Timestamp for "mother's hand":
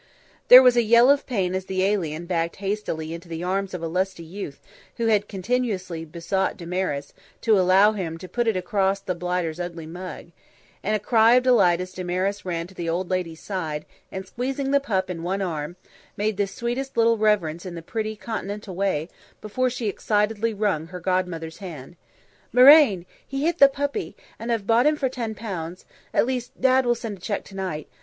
21.27-21.95